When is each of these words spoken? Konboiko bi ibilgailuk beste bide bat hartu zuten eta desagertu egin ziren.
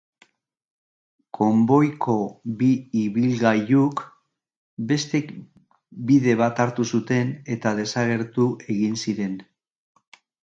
Konboiko 1.37 2.15
bi 2.61 2.69
ibilgailuk 3.01 4.01
beste 4.93 5.21
bide 6.11 6.35
bat 6.41 6.61
hartu 6.65 6.87
zuten 6.95 7.31
eta 7.57 7.75
desagertu 7.83 8.47
egin 8.77 8.97
ziren. 9.05 9.37